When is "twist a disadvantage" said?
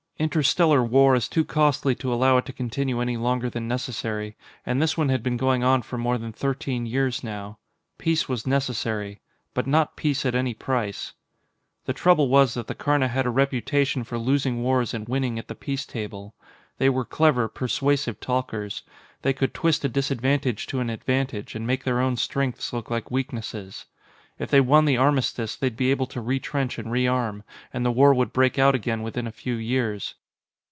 19.55-20.67